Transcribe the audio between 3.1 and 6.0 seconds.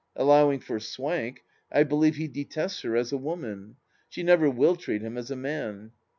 a woman; she never tuill treat him as a man.